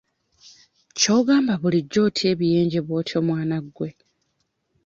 Ky'ogamba 0.97 1.53
bulijjo 1.61 1.99
otya 2.07 2.25
ebiyenje 2.33 2.79
bw'otyo 2.87 3.17
mwana 3.27 3.57
gwe? 3.75 3.89